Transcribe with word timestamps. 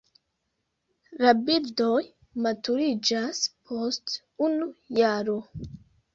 La 1.25 1.33
birdoj 1.49 1.99
maturiĝas 2.47 3.43
post 3.75 4.17
unu 4.49 4.73
jaro. 5.05 5.39